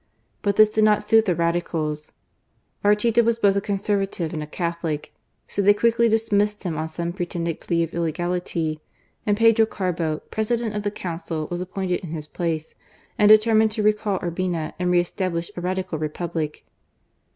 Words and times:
But 0.41 0.55
this 0.55 0.69
did 0.69 0.83
not 0.83 1.03
suit 1.03 1.25
the 1.25 1.35
Radicals. 1.35 2.11
Arteta 2.83 3.23
was 3.23 3.37
both 3.37 3.55
a 3.55 3.61
Conservative 3.61 4.33
and 4.33 4.41
a 4.41 4.47
Catholic, 4.47 5.13
so 5.47 5.61
they 5.61 5.75
quickly 5.75 6.09
dismissed 6.09 6.63
him, 6.63 6.75
on 6.75 6.87
some 6.89 7.13
pretended 7.13 7.59
plea 7.59 7.83
of 7.83 7.93
illegality, 7.93 8.81
and 9.27 9.37
Pedro 9.37 9.67
Carbo, 9.67 10.23
President 10.31 10.75
of 10.75 10.81
the 10.81 10.89
Council, 10.89 11.47
was 11.51 11.61
appointed 11.61 11.99
in 11.99 12.09
his 12.09 12.25
place, 12.25 12.73
and 13.19 13.29
determined 13.29 13.69
to 13.73 13.83
recall 13.83 14.17
Urbina 14.21 14.73
and 14.79 14.89
re 14.89 14.99
establish 14.99 15.51
a 15.55 15.61
Radical 15.61 15.99
Republic. 15.99 16.65